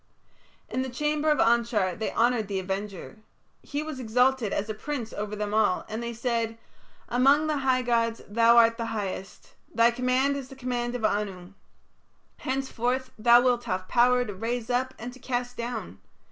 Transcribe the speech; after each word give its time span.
In 0.67 0.81
the 0.81 0.89
chamber 0.89 1.29
of 1.29 1.37
Anshar 1.37 1.93
they 1.95 2.11
honoured 2.11 2.47
the 2.47 2.57
Avenger. 2.57 3.19
He 3.61 3.83
was 3.83 3.99
exalted 3.99 4.51
as 4.51 4.67
a 4.67 4.73
prince 4.73 5.13
over 5.13 5.35
them 5.35 5.53
all, 5.53 5.85
and 5.87 6.01
they 6.01 6.11
said: 6.11 6.57
"Among 7.07 7.45
the 7.45 7.57
high 7.57 7.83
gods 7.83 8.19
thou 8.27 8.57
art 8.57 8.77
the 8.77 8.87
highest; 8.97 9.49
thy 9.71 9.91
command 9.91 10.35
is 10.37 10.49
the 10.49 10.55
command 10.55 10.95
of 10.95 11.05
Anu. 11.05 11.53
Henceforth 12.37 13.11
thou 13.19 13.41
wilt 13.41 13.65
have 13.65 13.87
power 13.87 14.25
to 14.25 14.33
raise 14.33 14.71
up 14.71 14.95
and 14.97 15.13
to 15.13 15.19
cast 15.19 15.55
down. 15.55 15.99